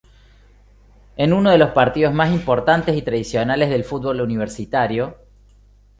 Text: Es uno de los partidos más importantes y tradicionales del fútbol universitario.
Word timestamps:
Es 1.15 1.31
uno 1.31 1.51
de 1.51 1.59
los 1.59 1.73
partidos 1.73 2.11
más 2.11 2.31
importantes 2.31 2.97
y 2.97 3.03
tradicionales 3.03 3.69
del 3.69 3.83
fútbol 3.83 4.19
universitario. 4.19 5.15